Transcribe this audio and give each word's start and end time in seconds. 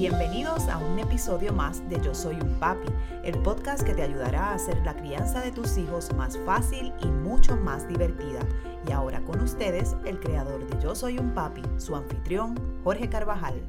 Bienvenidos 0.00 0.66
a 0.70 0.78
un 0.78 0.98
episodio 0.98 1.52
más 1.52 1.86
de 1.90 2.00
Yo 2.00 2.14
Soy 2.14 2.36
un 2.36 2.58
Papi, 2.58 2.88
el 3.22 3.36
podcast 3.42 3.82
que 3.82 3.92
te 3.92 4.00
ayudará 4.00 4.44
a 4.44 4.54
hacer 4.54 4.78
la 4.78 4.94
crianza 4.94 5.42
de 5.42 5.52
tus 5.52 5.76
hijos 5.76 6.10
más 6.14 6.38
fácil 6.46 6.94
y 7.02 7.06
mucho 7.06 7.54
más 7.54 7.86
divertida. 7.86 8.40
Y 8.88 8.92
ahora 8.92 9.20
con 9.20 9.42
ustedes, 9.42 9.94
el 10.06 10.18
creador 10.18 10.66
de 10.66 10.82
Yo 10.82 10.94
Soy 10.94 11.18
un 11.18 11.34
Papi, 11.34 11.60
su 11.76 11.94
anfitrión, 11.94 12.58
Jorge 12.82 13.10
Carvajal. 13.10 13.60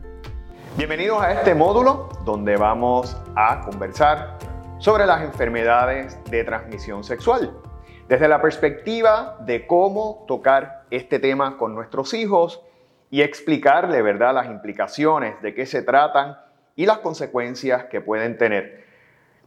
Bienvenidos 0.78 1.22
a 1.22 1.34
este 1.34 1.54
módulo 1.54 2.08
donde 2.24 2.56
vamos 2.56 3.18
a 3.36 3.60
conversar 3.66 4.38
sobre 4.80 5.06
las 5.06 5.24
enfermedades 5.24 6.18
de 6.32 6.46
transmisión 6.46 7.04
sexual. 7.04 7.52
Desde 8.08 8.30
la 8.30 8.42
perspectiva 8.42 9.36
de 9.42 9.68
cómo 9.68 10.24
tocar 10.30 10.86
este 10.92 11.20
tema 11.20 11.58
con 11.58 11.76
nuestros 11.76 12.14
hijos 12.14 12.62
y 13.12 13.22
explicarle, 13.22 14.02
¿verdad?, 14.02 14.34
las 14.34 14.48
implicaciones 14.48 15.40
de 15.42 15.54
qué 15.54 15.68
se 15.68 15.84
tratan 15.84 16.38
y 16.76 16.86
las 16.86 17.00
consecuencias 17.00 17.86
que 17.86 18.02
pueden 18.02 18.38
tener. 18.38 18.86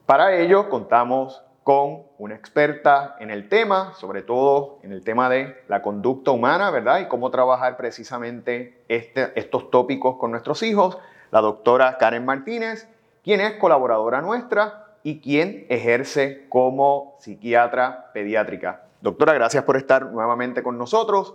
Para 0.07 0.37
ello 0.37 0.69
contamos 0.69 1.43
con 1.65 2.03
una 2.19 2.35
experta 2.35 3.17
en 3.19 3.31
el 3.31 3.49
tema, 3.49 3.95
sobre 3.95 4.21
todo 4.21 4.79
en 4.83 4.93
el 4.93 5.03
tema 5.03 5.31
de 5.31 5.57
la 5.67 5.81
conducta 5.81 6.31
humana, 6.31 6.71
¿verdad? 6.71 7.01
Y 7.01 7.09
cómo 7.09 7.31
trabajar 7.31 7.79
precisamente 7.79 8.85
este, 8.89 9.33
estos 9.35 9.71
tópicos 9.71 10.17
con 10.17 10.31
nuestros 10.31 10.63
hijos, 10.63 10.99
la 11.31 11.41
doctora 11.41 11.97
Karen 11.97 12.27
Martínez, 12.27 12.87
quien 13.25 13.41
es 13.41 13.55
colaboradora 13.55 14.21
nuestra 14.21 14.89
y 15.03 15.21
quien 15.21 15.65
ejerce 15.71 16.47
como 16.51 17.17
psiquiatra 17.19 18.11
pediátrica. 18.13 18.83
Doctora, 19.01 19.33
gracias 19.33 19.65
por 19.65 19.79
estar 19.79 20.05
nuevamente 20.13 20.63
con 20.63 20.77
nosotros. 20.77 21.35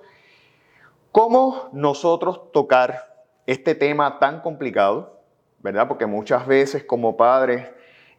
¿Cómo 1.12 1.70
nosotros 1.74 2.52
tocar 2.52 3.26
este 3.48 3.74
tema 3.74 4.20
tan 4.20 4.42
complicado? 4.42 5.20
¿Verdad? 5.62 5.88
Porque 5.88 6.06
muchas 6.06 6.46
veces 6.46 6.84
como 6.84 7.18
padres, 7.18 7.68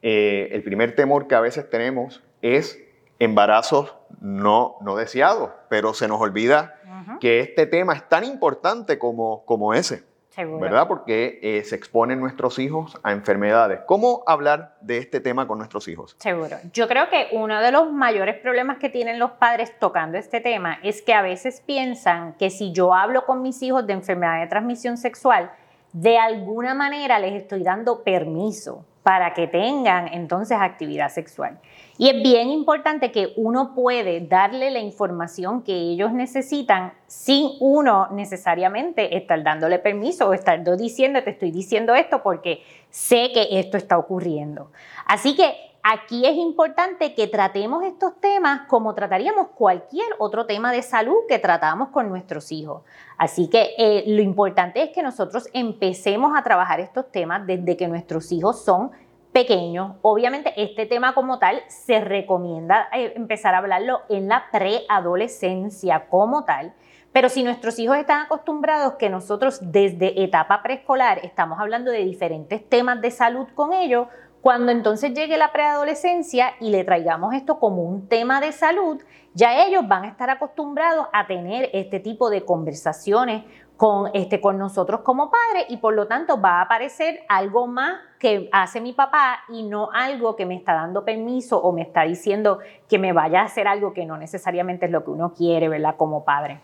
eh, 0.03 0.49
el 0.53 0.63
primer 0.63 0.95
temor 0.97 1.27
que 1.27 1.35
a 1.35 1.41
veces 1.41 1.71
tenemos 1.71 2.23
es 2.43 2.79
embarazos 3.19 3.95
no, 4.21 4.77
no 4.81 4.97
deseados, 4.97 5.51
pero 5.69 5.95
se 5.95 6.09
nos 6.09 6.21
olvida 6.21 6.77
que 7.21 7.41
este 7.41 7.67
tema 7.67 7.95
es 7.95 8.09
tan 8.09 8.25
importante 8.25 8.99
como, 8.99 9.45
como 9.45 9.73
ese. 9.73 10.05
¿Verdad? 10.37 10.87
Porque 10.87 11.41
eh, 11.43 11.65
se 11.65 11.75
exponen 11.75 12.21
nuestros 12.21 12.59
hijos 12.59 12.99
a 13.03 13.13
enfermedades. 13.13 13.81
¿Cómo 13.87 14.23
hablar 14.27 14.77
de 14.81 14.99
este 14.99 15.21
tema 15.21 15.47
con 15.47 15.59
nuestros 15.59 15.89
hijos? 15.89 16.17
Seguro. 16.19 16.57
Yo 16.73 16.87
creo 16.89 17.09
que 17.11 17.29
uno 17.33 17.61
de 17.61 17.73
los 17.73 17.93
mayores 17.93 18.37
problemas 18.37 18.79
que 18.79 18.89
tienen 18.89 19.19
los 19.19 19.33
padres 19.33 19.77
tocando 19.79 20.19
este 20.19 20.41
tema 20.41 20.79
es 20.83 21.03
que 21.03 21.15
a 21.15 21.23
veces 21.23 21.63
piensan 21.67 22.35
que 22.35 22.51
si 22.51 22.73
yo 22.73 22.95
hablo 22.95 23.27
con 23.27 23.43
mis 23.43 23.61
hijos 23.63 23.87
de 23.87 23.93
enfermedad 23.93 24.41
de 24.41 24.47
transmisión 24.47 24.97
sexual, 24.97 25.51
de 25.93 26.19
alguna 26.19 26.75
manera 26.75 27.19
les 27.19 27.35
estoy 27.35 27.65
dando 27.65 28.05
permiso 28.05 28.85
para 29.03 29.35
que 29.35 29.47
tengan 29.47 30.09
entonces 30.09 30.59
actividad 30.61 31.09
sexual. 31.09 31.59
Y 32.01 32.09
es 32.09 32.23
bien 32.23 32.49
importante 32.49 33.13
que 33.13 33.35
uno 33.37 33.75
puede 33.75 34.23
darle 34.23 34.71
la 34.71 34.79
información 34.79 35.61
que 35.61 35.75
ellos 35.75 36.15
necesitan 36.15 36.95
sin 37.07 37.51
uno 37.61 38.09
necesariamente 38.11 39.19
estar 39.19 39.43
dándole 39.45 39.79
permiso 39.79 40.27
o 40.27 40.33
estar 40.33 40.65
diciendo, 40.79 41.23
te 41.23 41.29
estoy 41.29 41.51
diciendo 41.51 41.95
esto 41.95 42.23
porque 42.23 42.63
sé 42.89 43.33
que 43.35 43.61
esto 43.61 43.77
está 43.77 43.99
ocurriendo. 43.99 44.71
Así 45.05 45.37
que 45.37 45.55
aquí 45.83 46.25
es 46.25 46.37
importante 46.37 47.13
que 47.13 47.27
tratemos 47.27 47.85
estos 47.85 48.19
temas 48.19 48.63
como 48.67 48.95
trataríamos 48.95 49.49
cualquier 49.49 50.09
otro 50.19 50.47
tema 50.47 50.73
de 50.73 50.81
salud 50.81 51.27
que 51.29 51.39
tratamos 51.39 51.91
con 51.91 52.09
nuestros 52.09 52.51
hijos. 52.51 52.81
Así 53.19 53.51
que 53.51 53.75
eh, 53.77 54.05
lo 54.07 54.23
importante 54.23 54.83
es 54.83 54.89
que 54.89 55.03
nosotros 55.03 55.49
empecemos 55.53 56.33
a 56.35 56.43
trabajar 56.43 56.81
estos 56.81 57.13
temas 57.13 57.47
desde 57.47 57.77
que 57.77 57.89
nuestros 57.89 58.33
hijos 58.33 58.65
son 58.65 58.91
pequeños. 59.33 59.97
Obviamente 60.03 60.53
este 60.57 60.87
tema 60.87 61.15
como 61.15 61.39
tal 61.39 61.63
se 61.69 62.01
recomienda 62.01 62.89
eh, 62.93 63.13
empezar 63.17 63.55
a 63.55 63.59
hablarlo 63.59 64.01
en 64.09 64.29
la 64.29 64.45
preadolescencia 64.51 66.09
como 66.09 66.45
tal. 66.45 66.75
Pero 67.13 67.29
si 67.29 67.43
nuestros 67.43 67.79
hijos 67.79 67.97
están 67.97 68.23
acostumbrados 68.23 68.95
que 68.95 69.11
nosotros 69.11 69.59
desde 69.61 70.23
etapa 70.23 70.63
preescolar 70.63 71.21
estamos 71.25 71.59
hablando 71.59 71.91
de 71.91 72.05
diferentes 72.05 72.69
temas 72.69 73.01
de 73.01 73.11
salud 73.11 73.49
con 73.55 73.73
ellos, 73.73 74.07
cuando 74.41 74.73
entonces 74.73 75.13
llegue 75.13 75.37
la 75.37 75.53
preadolescencia 75.53 76.55
y 76.61 76.71
le 76.71 76.85
traigamos 76.85 77.35
esto 77.35 77.59
como 77.59 77.83
un 77.83 78.09
tema 78.09 78.41
de 78.41 78.53
salud, 78.53 79.03
ya 79.35 79.65
ellos 79.67 79.87
van 79.87 80.05
a 80.05 80.09
estar 80.09 80.31
acostumbrados 80.31 81.07
a 81.13 81.27
tener 81.27 81.69
este 81.73 82.01
tipo 82.01 82.31
de 82.31 82.45
conversaciones 82.45 83.45
con, 83.81 84.11
este, 84.13 84.43
con 84.43 84.59
nosotros 84.59 85.01
como 85.01 85.31
padres 85.31 85.65
y 85.71 85.79
por 85.79 85.95
lo 85.95 86.07
tanto 86.07 86.39
va 86.39 86.59
a 86.59 86.61
aparecer 86.65 87.21
algo 87.31 87.67
más 87.67 87.99
que 88.19 88.51
hace 88.53 88.79
mi 88.79 88.93
papá 88.93 89.41
y 89.49 89.63
no 89.63 89.89
algo 89.95 90.37
que 90.37 90.45
me 90.45 90.55
está 90.55 90.75
dando 90.75 91.03
permiso 91.03 91.59
o 91.59 91.73
me 91.73 91.81
está 91.81 92.03
diciendo 92.03 92.59
que 92.91 92.99
me 92.99 93.15
vaya 93.15 93.41
a 93.41 93.45
hacer 93.45 93.67
algo 93.67 93.95
que 93.95 94.05
no 94.05 94.19
necesariamente 94.19 94.85
es 94.85 94.93
lo 94.93 95.03
que 95.03 95.13
uno 95.13 95.33
quiere, 95.33 95.71
¿verdad? 95.71 95.95
Como 95.97 96.27
padre. 96.27 96.61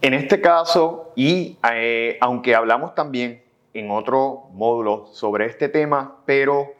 En 0.00 0.14
este 0.14 0.40
caso, 0.40 1.10
y 1.16 1.58
eh, 1.72 2.16
aunque 2.20 2.54
hablamos 2.54 2.94
también 2.94 3.42
en 3.72 3.90
otro 3.90 4.50
módulo 4.52 5.06
sobre 5.06 5.46
este 5.46 5.68
tema, 5.68 6.18
pero 6.26 6.74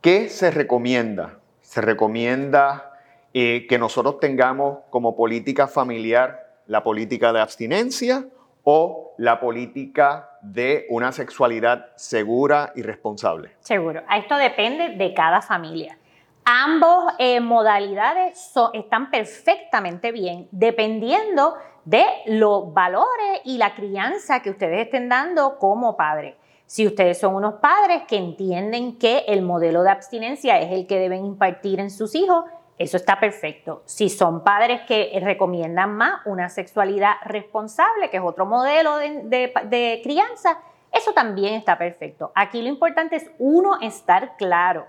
¿qué 0.00 0.28
se 0.28 0.50
recomienda? 0.50 1.38
Se 1.60 1.82
recomienda 1.82 2.98
eh, 3.32 3.68
que 3.68 3.78
nosotros 3.78 4.18
tengamos 4.18 4.78
como 4.90 5.14
política 5.14 5.68
familiar 5.68 6.62
la 6.66 6.82
política 6.82 7.32
de 7.32 7.40
abstinencia 7.40 8.26
o 8.68 9.14
la 9.16 9.38
política 9.38 10.28
de 10.42 10.86
una 10.90 11.12
sexualidad 11.12 11.86
segura 11.94 12.72
y 12.74 12.82
responsable. 12.82 13.52
Seguro. 13.60 14.02
Esto 14.12 14.36
depende 14.36 14.96
de 14.96 15.14
cada 15.14 15.40
familia. 15.40 15.96
Ambos 16.44 17.14
eh, 17.20 17.38
modalidades 17.38 18.52
están 18.72 19.10
perfectamente 19.12 20.10
bien 20.10 20.48
dependiendo 20.50 21.54
de 21.84 22.04
los 22.26 22.74
valores 22.74 23.40
y 23.44 23.56
la 23.56 23.72
crianza 23.76 24.42
que 24.42 24.50
ustedes 24.50 24.86
estén 24.86 25.08
dando 25.08 25.58
como 25.58 25.96
padres. 25.96 26.34
Si 26.66 26.84
ustedes 26.88 27.18
son 27.20 27.36
unos 27.36 27.54
padres 27.54 28.02
que 28.08 28.16
entienden 28.16 28.98
que 28.98 29.18
el 29.28 29.42
modelo 29.42 29.84
de 29.84 29.90
abstinencia 29.90 30.58
es 30.58 30.72
el 30.72 30.88
que 30.88 30.98
deben 30.98 31.24
impartir 31.24 31.78
en 31.78 31.92
sus 31.92 32.16
hijos, 32.16 32.44
eso 32.78 32.96
está 32.96 33.18
perfecto. 33.18 33.82
Si 33.86 34.08
son 34.08 34.44
padres 34.44 34.82
que 34.82 35.18
recomiendan 35.22 35.94
más 35.96 36.20
una 36.26 36.48
sexualidad 36.48 37.14
responsable, 37.24 38.10
que 38.10 38.18
es 38.18 38.22
otro 38.22 38.44
modelo 38.44 38.98
de, 38.98 39.52
de 39.64 40.00
crianza, 40.02 40.58
eso 40.92 41.12
también 41.12 41.54
está 41.54 41.78
perfecto. 41.78 42.32
Aquí 42.34 42.60
lo 42.62 42.68
importante 42.68 43.16
es 43.16 43.30
uno 43.38 43.78
estar 43.80 44.36
claro 44.36 44.86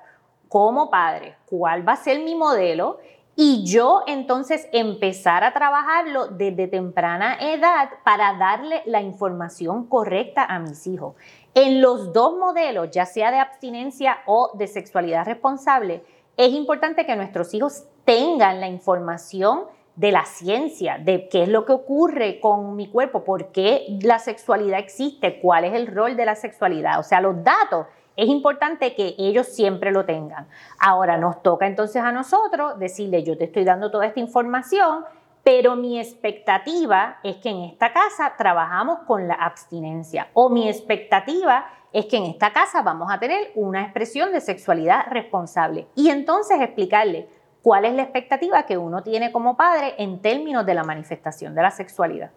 como 0.50 0.90
padre 0.90 1.36
cuál 1.46 1.88
va 1.88 1.94
a 1.94 1.98
ser 1.98 2.20
mi 2.20 2.36
modelo 2.36 3.00
y 3.40 3.64
yo 3.66 4.04
entonces 4.08 4.68
empezar 4.72 5.44
a 5.44 5.54
trabajarlo 5.54 6.28
desde 6.28 6.68
temprana 6.68 7.38
edad 7.40 7.90
para 8.04 8.34
darle 8.34 8.82
la 8.86 9.02
información 9.02 9.86
correcta 9.86 10.44
a 10.44 10.58
mis 10.58 10.88
hijos. 10.88 11.14
En 11.54 11.80
los 11.80 12.14
dos 12.14 12.36
modelos, 12.38 12.90
ya 12.90 13.06
sea 13.06 13.30
de 13.30 13.38
abstinencia 13.38 14.18
o 14.26 14.52
de 14.56 14.66
sexualidad 14.66 15.26
responsable, 15.26 16.04
es 16.38 16.54
importante 16.54 17.06
que 17.06 17.16
nuestros 17.16 17.54
hijos 17.54 17.86
tengan 18.06 18.60
la 18.60 18.68
información 18.68 19.64
de 19.96 20.12
la 20.12 20.26
ciencia, 20.26 21.00
de 21.00 21.28
qué 21.28 21.44
es 21.44 21.50
lo 21.50 21.66
que 21.66 21.74
ocurre 21.74 22.40
con 22.40 22.76
mi 22.76 22.88
cuerpo, 22.88 23.24
por 23.24 23.52
qué 23.52 23.98
la 24.04 24.20
sexualidad 24.20 24.80
existe, 24.80 25.40
cuál 25.42 25.66
es 25.66 25.74
el 25.74 25.88
rol 25.88 26.16
de 26.16 26.26
la 26.26 26.36
sexualidad, 26.36 27.00
o 27.00 27.04
sea, 27.04 27.20
los 27.20 27.44
datos 27.44 27.88
es 28.16 28.28
importante 28.30 28.96
que 28.96 29.16
ellos 29.18 29.48
siempre 29.48 29.92
lo 29.92 30.04
tengan. 30.06 30.48
Ahora 30.80 31.18
nos 31.18 31.44
toca 31.44 31.68
entonces 31.68 32.02
a 32.02 32.12
nosotros 32.12 32.78
decirle, 32.80 33.24
yo 33.24 33.38
te 33.38 33.46
estoy 33.46 33.64
dando 33.64 33.92
toda 33.92 34.08
esta 34.08 34.20
información, 34.20 35.06
pero 35.48 35.78
mi 35.78 35.98
expectativa 35.98 37.20
es 37.24 37.38
que 37.38 37.48
en 37.48 37.62
esta 37.62 37.94
casa 37.94 38.34
trabajamos 38.38 39.00
con 39.08 39.30
la 39.30 39.36
abstinencia 39.36 40.28
o 40.34 40.50
mi 40.50 40.68
expectativa 40.68 41.70
es 41.94 42.08
que 42.08 42.18
en 42.18 42.26
esta 42.26 42.52
casa 42.52 42.82
vamos 42.82 43.10
a 43.10 43.18
tener 43.18 43.52
una 43.56 43.82
expresión 43.84 44.34
de 44.34 44.42
sexualidad 44.42 45.06
responsable 45.10 45.88
y 45.96 46.10
entonces 46.10 46.60
explicarle 46.60 47.30
cuál 47.62 47.86
es 47.86 47.94
la 47.94 48.02
expectativa 48.02 48.66
que 48.66 48.78
uno 48.78 49.04
tiene 49.04 49.32
como 49.32 49.56
padre 49.56 49.94
en 49.98 50.22
términos 50.22 50.66
de 50.66 50.74
la 50.74 50.84
manifestación 50.84 51.56
de 51.56 51.62
la 51.62 51.72
sexualidad. 51.72 52.32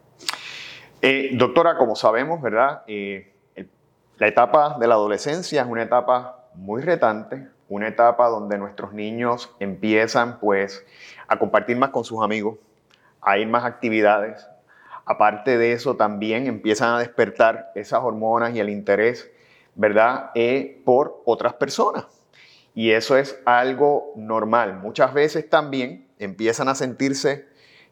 Eh, 1.02 1.30
doctora, 1.32 1.76
como 1.76 1.96
sabemos, 1.96 2.40
¿verdad? 2.40 2.84
Eh, 2.86 3.32
la 4.18 4.28
etapa 4.28 4.76
de 4.78 4.86
la 4.86 4.94
adolescencia 4.94 5.62
es 5.62 5.68
una 5.68 5.82
etapa 5.82 6.44
muy 6.54 6.80
retante, 6.80 7.48
una 7.68 7.88
etapa 7.88 8.28
donde 8.28 8.56
nuestros 8.56 8.92
niños 8.92 9.52
empiezan 9.58 10.38
pues 10.38 10.86
a 11.26 11.40
compartir 11.40 11.76
más 11.76 11.90
con 11.90 12.04
sus 12.04 12.22
amigos, 12.22 12.58
ir 13.36 13.48
más 13.48 13.64
actividades. 13.64 14.46
Aparte 15.04 15.58
de 15.58 15.72
eso 15.72 15.96
también 15.96 16.46
empiezan 16.46 16.94
a 16.94 16.98
despertar 16.98 17.72
esas 17.74 18.00
hormonas 18.02 18.54
y 18.54 18.60
el 18.60 18.68
interés, 18.68 19.30
¿verdad?, 19.74 20.30
eh, 20.34 20.80
por 20.84 21.22
otras 21.24 21.54
personas. 21.54 22.06
Y 22.74 22.92
eso 22.92 23.16
es 23.16 23.40
algo 23.44 24.12
normal. 24.16 24.78
Muchas 24.78 25.12
veces 25.12 25.48
también 25.48 26.08
empiezan 26.18 26.68
a 26.68 26.74
sentirse 26.74 27.46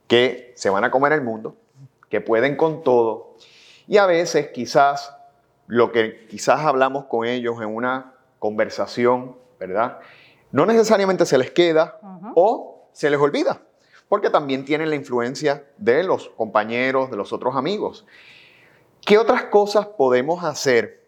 que 0.07 0.53
se 0.57 0.71
van 0.71 0.85
a 0.85 0.91
comer 0.91 1.13
el 1.13 1.23
mundo, 1.23 1.57
que 2.09 2.21
pueden 2.21 2.57
con 2.57 2.83
todo. 2.83 3.37
Y 3.87 3.97
a 3.97 4.07
veces 4.07 4.49
quizás 4.49 5.15
lo 5.67 5.93
que 5.93 6.27
quizás 6.29 6.61
hablamos 6.61 7.07
con 7.07 7.27
ellos 7.27 7.61
en 7.61 7.75
una 7.75 8.15
conversación, 8.39 9.37
¿verdad? 9.59 9.99
No 10.53 10.65
necesariamente 10.67 11.27
se 11.27 11.37
les 11.37 11.51
queda 11.51 11.99
o 12.35 12.89
se 12.93 13.11
les 13.11 13.21
olvida, 13.21 13.61
porque 14.09 14.31
también 14.31 14.65
tienen 14.65 14.91
la 14.91 14.97
influencia 14.97 15.65
de 15.77 16.03
los 16.03 16.31
compañeros, 16.31 17.11
de 17.11 17.17
los 17.17 17.33
otros 17.33 17.57
amigos. 17.57 18.07
¿Qué 19.05 19.19
otras 19.19 19.45
cosas 19.45 19.87
podemos 19.87 20.45
hacer 20.45 20.99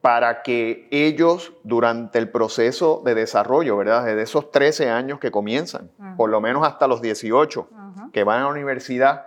para 0.00 0.42
que 0.42 0.88
ellos 0.90 1.52
durante 1.62 2.18
el 2.18 2.28
proceso 2.28 3.02
de 3.04 3.14
desarrollo, 3.14 3.76
¿verdad? 3.76 4.04
Desde 4.04 4.22
esos 4.22 4.50
13 4.50 4.90
años 4.90 5.20
que 5.20 5.30
comienzan, 5.30 5.90
por 6.16 6.28
lo 6.28 6.40
menos 6.40 6.66
hasta 6.66 6.88
los 6.88 7.00
18 7.00 7.68
que 8.12 8.24
van 8.24 8.40
a 8.40 8.44
la 8.44 8.50
universidad, 8.50 9.26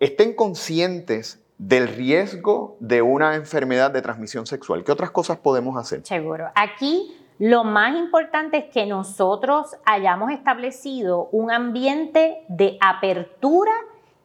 estén 0.00 0.34
conscientes 0.34 1.40
del 1.56 1.86
riesgo 1.86 2.76
de 2.80 3.02
una 3.02 3.36
enfermedad 3.36 3.92
de 3.92 4.02
transmisión 4.02 4.46
sexual. 4.46 4.82
¿Qué 4.82 4.90
otras 4.90 5.12
cosas 5.12 5.38
podemos 5.38 5.76
hacer? 5.76 6.04
Seguro. 6.04 6.50
Aquí 6.56 7.16
lo 7.44 7.64
más 7.64 7.96
importante 7.96 8.56
es 8.58 8.64
que 8.66 8.86
nosotros 8.86 9.76
hayamos 9.84 10.30
establecido 10.30 11.28
un 11.32 11.50
ambiente 11.50 12.44
de 12.46 12.78
apertura 12.80 13.72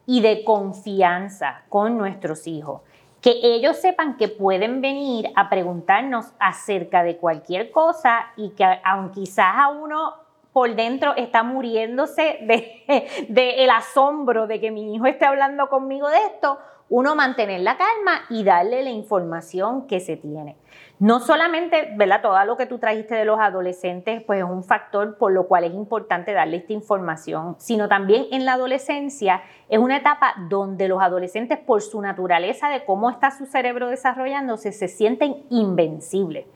y 0.06 0.20
de 0.20 0.44
confianza 0.44 1.62
con 1.68 1.98
nuestros 1.98 2.46
hijos. 2.46 2.82
Que 3.20 3.40
ellos 3.42 3.76
sepan 3.76 4.18
que 4.18 4.28
pueden 4.28 4.80
venir 4.80 5.32
a 5.34 5.50
preguntarnos 5.50 6.26
acerca 6.38 7.02
de 7.02 7.16
cualquier 7.16 7.72
cosa 7.72 8.26
y 8.36 8.50
que 8.50 8.64
aunque 8.84 9.22
quizás 9.22 9.52
a 9.52 9.70
uno 9.70 10.14
por 10.58 10.74
dentro 10.74 11.14
está 11.14 11.44
muriéndose 11.44 12.38
de, 13.28 13.50
el 13.62 13.70
asombro 13.70 14.48
de 14.48 14.58
que 14.58 14.72
mi 14.72 14.92
hijo 14.92 15.06
esté 15.06 15.24
hablando 15.24 15.68
conmigo 15.68 16.08
de 16.08 16.16
esto, 16.18 16.58
uno 16.88 17.14
mantener 17.14 17.60
la 17.60 17.76
calma 17.76 18.22
y 18.28 18.42
darle 18.42 18.82
la 18.82 18.90
información 18.90 19.86
que 19.86 20.00
se 20.00 20.16
tiene. 20.16 20.56
No 20.98 21.20
solamente, 21.20 21.92
¿verdad? 21.96 22.22
Todo 22.22 22.44
lo 22.44 22.56
que 22.56 22.66
tú 22.66 22.80
trajiste 22.80 23.14
de 23.14 23.24
los 23.24 23.38
adolescentes, 23.38 24.24
pues 24.24 24.40
es 24.40 24.50
un 24.50 24.64
factor 24.64 25.16
por 25.16 25.30
lo 25.30 25.46
cual 25.46 25.62
es 25.62 25.72
importante 25.72 26.32
darle 26.32 26.56
esta 26.56 26.72
información, 26.72 27.54
sino 27.60 27.88
también 27.88 28.26
en 28.32 28.44
la 28.44 28.54
adolescencia 28.54 29.42
es 29.68 29.78
una 29.78 29.98
etapa 29.98 30.34
donde 30.48 30.88
los 30.88 31.00
adolescentes, 31.00 31.56
por 31.58 31.82
su 31.82 32.00
naturaleza 32.00 32.68
de 32.68 32.84
cómo 32.84 33.10
está 33.10 33.30
su 33.30 33.46
cerebro 33.46 33.90
desarrollándose, 33.90 34.72
se 34.72 34.88
sienten 34.88 35.44
invencibles. 35.50 36.46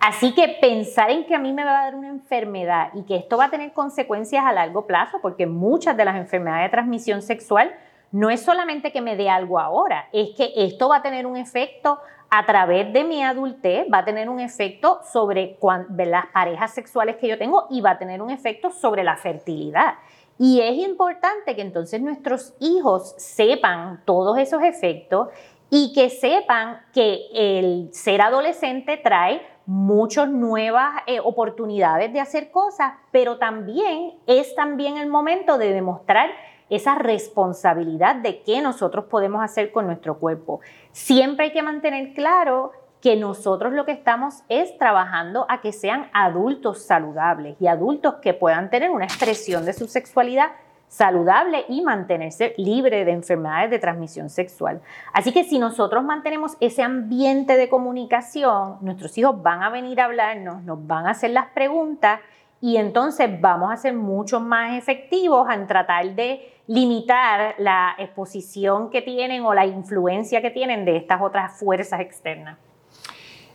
Así 0.00 0.34
que 0.34 0.56
pensar 0.60 1.10
en 1.10 1.24
que 1.24 1.34
a 1.34 1.38
mí 1.38 1.52
me 1.52 1.64
va 1.64 1.80
a 1.80 1.84
dar 1.84 1.94
una 1.94 2.08
enfermedad 2.08 2.90
y 2.94 3.02
que 3.02 3.16
esto 3.16 3.36
va 3.36 3.46
a 3.46 3.50
tener 3.50 3.72
consecuencias 3.72 4.44
a 4.44 4.52
largo 4.52 4.86
plazo, 4.86 5.18
porque 5.20 5.46
muchas 5.46 5.96
de 5.96 6.04
las 6.04 6.16
enfermedades 6.16 6.66
de 6.66 6.70
transmisión 6.70 7.22
sexual 7.22 7.74
no 8.12 8.30
es 8.30 8.40
solamente 8.42 8.92
que 8.92 9.00
me 9.00 9.16
dé 9.16 9.28
algo 9.28 9.58
ahora, 9.58 10.08
es 10.12 10.30
que 10.36 10.52
esto 10.56 10.88
va 10.88 10.98
a 10.98 11.02
tener 11.02 11.26
un 11.26 11.36
efecto 11.36 11.98
a 12.30 12.44
través 12.46 12.92
de 12.92 13.04
mi 13.04 13.22
adultez, 13.22 13.86
va 13.92 13.98
a 13.98 14.04
tener 14.04 14.28
un 14.28 14.40
efecto 14.40 15.00
sobre 15.04 15.56
las 15.96 16.26
parejas 16.26 16.72
sexuales 16.72 17.16
que 17.16 17.28
yo 17.28 17.38
tengo 17.38 17.66
y 17.70 17.80
va 17.80 17.92
a 17.92 17.98
tener 17.98 18.22
un 18.22 18.30
efecto 18.30 18.70
sobre 18.70 19.04
la 19.04 19.16
fertilidad. 19.16 19.94
Y 20.38 20.60
es 20.60 20.76
importante 20.76 21.56
que 21.56 21.62
entonces 21.62 22.00
nuestros 22.00 22.54
hijos 22.60 23.14
sepan 23.16 24.02
todos 24.04 24.38
esos 24.38 24.62
efectos 24.62 25.28
y 25.70 25.92
que 25.92 26.10
sepan 26.10 26.80
que 26.92 27.26
el 27.34 27.88
ser 27.92 28.22
adolescente 28.22 28.96
trae 28.96 29.42
muchas 29.66 30.28
nuevas 30.28 31.02
eh, 31.06 31.18
oportunidades 31.20 32.12
de 32.12 32.20
hacer 32.20 32.50
cosas, 32.50 32.94
pero 33.10 33.38
también 33.38 34.14
es 34.26 34.54
también 34.54 34.96
el 34.96 35.08
momento 35.08 35.58
de 35.58 35.72
demostrar 35.72 36.30
esa 36.70 36.94
responsabilidad 36.94 38.16
de 38.16 38.42
qué 38.42 38.60
nosotros 38.60 39.06
podemos 39.06 39.42
hacer 39.42 39.72
con 39.72 39.86
nuestro 39.86 40.18
cuerpo. 40.18 40.60
Siempre 40.92 41.46
hay 41.46 41.52
que 41.52 41.62
mantener 41.62 42.12
claro 42.14 42.72
que 43.00 43.16
nosotros 43.16 43.72
lo 43.72 43.84
que 43.84 43.92
estamos 43.92 44.42
es 44.48 44.76
trabajando 44.78 45.46
a 45.48 45.60
que 45.60 45.72
sean 45.72 46.08
adultos 46.12 46.82
saludables 46.84 47.56
y 47.60 47.66
adultos 47.66 48.16
que 48.16 48.34
puedan 48.34 48.70
tener 48.70 48.90
una 48.90 49.04
expresión 49.04 49.64
de 49.64 49.74
su 49.74 49.86
sexualidad 49.86 50.50
saludable 50.88 51.64
y 51.68 51.82
mantenerse 51.82 52.54
libre 52.56 53.04
de 53.04 53.12
enfermedades 53.12 53.70
de 53.70 53.78
transmisión 53.78 54.30
sexual. 54.30 54.80
Así 55.12 55.32
que 55.32 55.44
si 55.44 55.58
nosotros 55.58 56.04
mantenemos 56.04 56.56
ese 56.60 56.82
ambiente 56.82 57.56
de 57.56 57.68
comunicación, 57.68 58.76
nuestros 58.80 59.16
hijos 59.18 59.42
van 59.42 59.62
a 59.62 59.70
venir 59.70 60.00
a 60.00 60.04
hablarnos, 60.04 60.62
nos 60.62 60.86
van 60.86 61.06
a 61.06 61.10
hacer 61.10 61.30
las 61.30 61.46
preguntas 61.48 62.20
y 62.60 62.78
entonces 62.78 63.28
vamos 63.40 63.70
a 63.70 63.76
ser 63.76 63.94
mucho 63.94 64.40
más 64.40 64.78
efectivos 64.78 65.48
en 65.52 65.66
tratar 65.66 66.14
de 66.14 66.52
limitar 66.66 67.54
la 67.58 67.94
exposición 67.98 68.90
que 68.90 69.02
tienen 69.02 69.44
o 69.44 69.54
la 69.54 69.66
influencia 69.66 70.40
que 70.40 70.50
tienen 70.50 70.84
de 70.84 70.96
estas 70.96 71.20
otras 71.20 71.58
fuerzas 71.58 72.00
externas. 72.00 72.58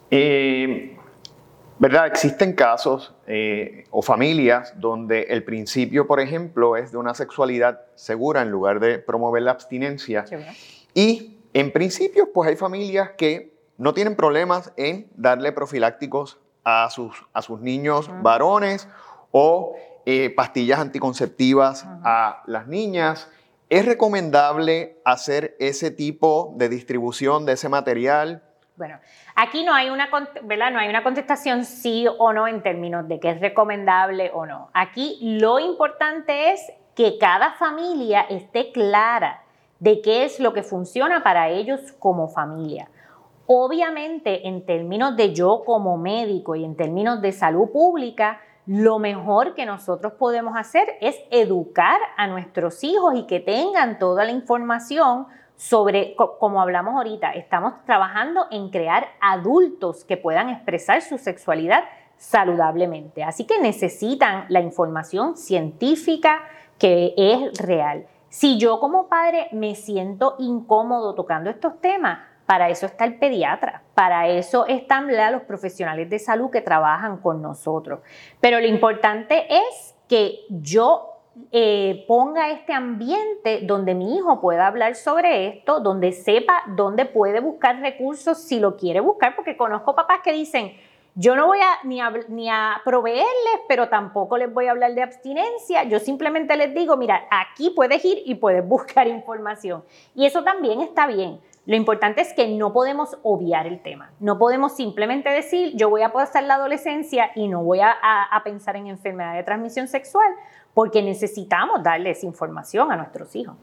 Eh, 0.09 0.97
¿Verdad? 1.81 2.05
Existen 2.05 2.53
casos 2.53 3.11
eh, 3.25 3.85
o 3.89 4.03
familias 4.03 4.71
donde 4.79 5.23
el 5.23 5.43
principio, 5.43 6.05
por 6.05 6.19
ejemplo, 6.19 6.77
es 6.77 6.91
de 6.91 6.99
una 6.99 7.15
sexualidad 7.15 7.81
segura 7.95 8.43
en 8.43 8.51
lugar 8.51 8.79
de 8.79 8.99
promover 8.99 9.41
la 9.41 9.49
abstinencia. 9.49 10.25
y 10.93 11.39
en 11.55 11.73
principio, 11.73 12.31
pues 12.31 12.49
hay 12.49 12.55
familias 12.55 13.13
que 13.17 13.55
no 13.79 13.95
tienen 13.95 14.15
problemas 14.15 14.71
en 14.77 15.09
darle 15.15 15.53
profilácticos 15.53 16.37
a 16.63 16.87
sus, 16.91 17.25
a 17.33 17.41
sus 17.41 17.59
niños 17.61 18.11
varones 18.21 18.87
o 19.31 19.75
eh, 20.05 20.29
pastillas 20.29 20.79
anticonceptivas 20.79 21.87
a 22.03 22.43
las 22.45 22.67
niñas. 22.67 23.27
¿Es 23.69 23.87
recomendable 23.87 25.01
hacer 25.03 25.55
ese 25.59 25.89
tipo 25.89 26.53
de 26.57 26.69
distribución 26.69 27.47
de 27.47 27.53
ese 27.53 27.69
material? 27.69 28.43
Bueno, 28.81 28.97
aquí 29.35 29.63
no 29.63 29.75
hay 29.75 29.91
una, 29.91 30.09
¿verdad? 30.41 30.71
No 30.71 30.79
hay 30.79 30.89
una 30.89 31.03
contestación 31.03 31.65
sí 31.65 32.07
o 32.17 32.33
no 32.33 32.47
en 32.47 32.63
términos 32.63 33.07
de 33.07 33.19
que 33.19 33.29
es 33.29 33.39
recomendable 33.39 34.31
o 34.33 34.47
no. 34.47 34.71
Aquí 34.73 35.19
lo 35.21 35.59
importante 35.59 36.51
es 36.51 36.67
que 36.95 37.19
cada 37.19 37.51
familia 37.51 38.21
esté 38.21 38.71
clara 38.71 39.43
de 39.77 40.01
qué 40.01 40.25
es 40.25 40.39
lo 40.39 40.51
que 40.51 40.63
funciona 40.63 41.21
para 41.21 41.49
ellos 41.49 41.79
como 41.99 42.27
familia. 42.27 42.89
Obviamente, 43.45 44.47
en 44.47 44.65
términos 44.65 45.15
de 45.15 45.31
yo 45.31 45.61
como 45.63 45.95
médico 45.97 46.55
y 46.55 46.65
en 46.65 46.75
términos 46.75 47.21
de 47.21 47.33
salud 47.33 47.69
pública, 47.71 48.41
lo 48.65 48.97
mejor 48.97 49.53
que 49.53 49.67
nosotros 49.67 50.13
podemos 50.13 50.57
hacer 50.57 50.97
es 51.01 51.19
educar 51.29 51.99
a 52.17 52.25
nuestros 52.25 52.83
hijos 52.83 53.13
y 53.15 53.27
que 53.27 53.39
tengan 53.39 53.99
toda 53.99 54.25
la 54.25 54.31
información 54.31 55.27
sobre, 55.61 56.15
como 56.15 56.59
hablamos 56.59 56.95
ahorita, 56.95 57.33
estamos 57.33 57.85
trabajando 57.85 58.47
en 58.49 58.71
crear 58.71 59.09
adultos 59.21 60.03
que 60.03 60.17
puedan 60.17 60.49
expresar 60.49 61.03
su 61.03 61.19
sexualidad 61.19 61.83
saludablemente. 62.17 63.23
Así 63.23 63.45
que 63.45 63.61
necesitan 63.61 64.45
la 64.49 64.59
información 64.59 65.37
científica 65.37 66.41
que 66.79 67.13
es 67.15 67.59
real. 67.59 68.07
Si 68.27 68.57
yo 68.57 68.79
como 68.79 69.07
padre 69.07 69.49
me 69.51 69.75
siento 69.75 70.33
incómodo 70.39 71.13
tocando 71.13 71.51
estos 71.51 71.79
temas, 71.79 72.21
para 72.47 72.69
eso 72.69 72.87
está 72.87 73.05
el 73.05 73.19
pediatra, 73.19 73.83
para 73.93 74.29
eso 74.29 74.65
están 74.65 75.05
los 75.31 75.43
profesionales 75.43 76.09
de 76.09 76.17
salud 76.17 76.49
que 76.49 76.61
trabajan 76.61 77.17
con 77.17 77.39
nosotros. 77.39 77.99
Pero 78.39 78.59
lo 78.59 78.65
importante 78.65 79.45
es 79.47 79.95
que 80.07 80.39
yo 80.49 81.10
eh, 81.51 82.03
ponga 82.07 82.49
este 82.49 82.73
ambiente 82.73 83.61
donde 83.63 83.93
mi 83.93 84.17
hijo 84.17 84.41
pueda 84.41 84.67
hablar 84.67 84.95
sobre 84.95 85.47
esto, 85.47 85.79
donde 85.79 86.11
sepa 86.11 86.63
dónde 86.75 87.05
puede 87.05 87.39
buscar 87.39 87.79
recursos 87.79 88.37
si 88.37 88.59
lo 88.59 88.75
quiere 88.75 88.99
buscar, 88.99 89.35
porque 89.35 89.55
conozco 89.55 89.95
papás 89.95 90.19
que 90.23 90.33
dicen, 90.33 90.73
yo 91.15 91.35
no 91.35 91.47
voy 91.47 91.59
a 91.59 91.85
ni, 91.85 91.99
a 91.99 92.09
ni 92.29 92.49
a 92.49 92.81
proveerles, 92.85 93.25
pero 93.67 93.89
tampoco 93.89 94.37
les 94.37 94.53
voy 94.53 94.67
a 94.67 94.71
hablar 94.71 94.93
de 94.93 95.03
abstinencia. 95.03 95.83
Yo 95.83 95.99
simplemente 95.99 96.55
les 96.55 96.73
digo, 96.73 96.95
mira, 96.95 97.27
aquí 97.29 97.69
puedes 97.69 98.03
ir 98.05 98.21
y 98.25 98.35
puedes 98.35 98.65
buscar 98.67 99.07
información. 99.07 99.83
Y 100.15 100.25
eso 100.25 100.43
también 100.43 100.79
está 100.81 101.07
bien. 101.07 101.39
Lo 101.67 101.75
importante 101.75 102.21
es 102.21 102.33
que 102.33 102.47
no 102.47 102.73
podemos 102.73 103.17
obviar 103.21 103.67
el 103.67 103.81
tema. 103.83 104.11
No 104.19 104.39
podemos 104.39 104.75
simplemente 104.75 105.29
decir, 105.29 105.73
yo 105.75 105.91
voy 105.91 106.01
a 106.01 106.11
pasar 106.11 106.43
la 106.43 106.55
adolescencia 106.55 107.31
y 107.35 107.47
no 107.47 107.63
voy 107.63 107.79
a, 107.81 107.95
pensar 108.43 108.75
en 108.77 108.87
enfermedad 108.87 109.35
de 109.35 109.43
transmisión 109.43 109.87
sexual, 109.87 110.27
porque 110.73 111.03
necesitamos 111.03 111.83
darles 111.83 112.23
información 112.23 112.91
a 112.91 112.95
nuestros 112.95 113.35
hijos. 113.35 113.55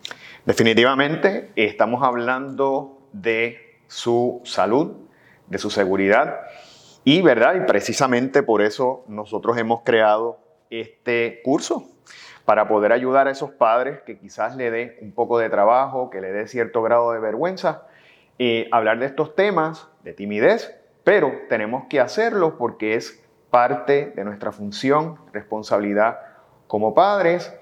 Definitivamente 0.44 1.50
estamos 1.56 2.04
hablando 2.04 2.98
de 3.12 3.80
su 3.88 4.40
salud, 4.44 4.92
de 5.48 5.58
su 5.58 5.68
seguridad 5.68 6.36
y, 7.02 7.20
¿verdad? 7.22 7.56
Y 7.56 7.66
precisamente 7.66 8.44
por 8.44 8.62
eso 8.62 9.04
nosotros 9.08 9.58
hemos 9.58 9.80
creado 9.82 10.38
este 10.70 11.40
curso 11.42 11.88
para 12.44 12.68
poder 12.68 12.92
ayudar 12.92 13.28
a 13.28 13.32
esos 13.32 13.50
padres 13.50 14.00
que 14.06 14.18
quizás 14.18 14.56
le 14.56 14.70
dé 14.70 14.98
un 15.02 15.12
poco 15.12 15.38
de 15.38 15.50
trabajo, 15.50 16.10
que 16.10 16.20
le 16.20 16.32
dé 16.32 16.46
cierto 16.46 16.80
grado 16.80 17.12
de 17.12 17.18
vergüenza, 17.18 17.87
eh, 18.38 18.68
hablar 18.70 18.98
de 18.98 19.06
estos 19.06 19.34
temas 19.34 19.88
de 20.04 20.12
timidez, 20.12 20.74
pero 21.04 21.32
tenemos 21.48 21.84
que 21.88 22.00
hacerlo 22.00 22.56
porque 22.56 22.94
es 22.94 23.22
parte 23.50 24.12
de 24.14 24.24
nuestra 24.24 24.52
función, 24.52 25.16
responsabilidad 25.32 26.20
como 26.66 26.94
padres. 26.94 27.52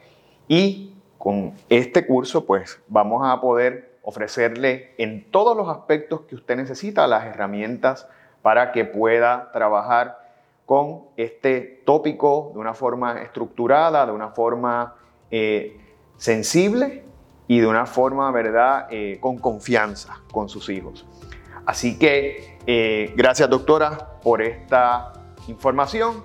Y 0.48 0.94
con 1.18 1.54
este 1.68 2.06
curso 2.06 2.44
pues 2.44 2.80
vamos 2.88 3.22
a 3.24 3.40
poder 3.40 3.96
ofrecerle 4.02 4.94
en 4.98 5.30
todos 5.30 5.56
los 5.56 5.68
aspectos 5.68 6.22
que 6.22 6.34
usted 6.34 6.56
necesita 6.56 7.06
las 7.06 7.24
herramientas 7.24 8.08
para 8.42 8.70
que 8.70 8.84
pueda 8.84 9.50
trabajar 9.52 10.18
con 10.66 11.04
este 11.16 11.82
tópico 11.84 12.50
de 12.52 12.60
una 12.60 12.74
forma 12.74 13.22
estructurada, 13.22 14.04
de 14.04 14.12
una 14.12 14.30
forma 14.30 14.94
eh, 15.30 15.80
sensible 16.16 17.05
y 17.48 17.60
de 17.60 17.66
una 17.66 17.86
forma, 17.86 18.30
¿verdad?, 18.30 18.88
eh, 18.90 19.18
con 19.20 19.38
confianza 19.38 20.20
con 20.32 20.48
sus 20.48 20.68
hijos. 20.68 21.06
Así 21.64 21.98
que 21.98 22.58
eh, 22.66 23.12
gracias 23.16 23.48
doctora 23.50 24.18
por 24.22 24.42
esta 24.42 25.12
información. 25.48 26.24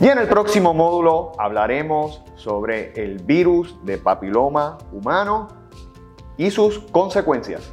Y 0.00 0.08
en 0.08 0.18
el 0.18 0.26
próximo 0.26 0.74
módulo 0.74 1.32
hablaremos 1.38 2.22
sobre 2.34 2.92
el 3.00 3.18
virus 3.18 3.76
de 3.84 3.98
papiloma 3.98 4.78
humano 4.92 5.48
y 6.36 6.50
sus 6.50 6.80
consecuencias. 6.80 7.72